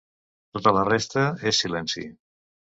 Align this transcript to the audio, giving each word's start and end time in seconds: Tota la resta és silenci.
Tota 0.57 0.73
la 0.77 0.85
resta 0.87 1.27
és 1.53 1.63
silenci. 1.67 2.09